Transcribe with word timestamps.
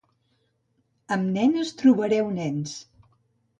Amb 1.17 1.29
nenes 1.37 1.75
trobareu 1.83 2.35
nens. 2.41 2.77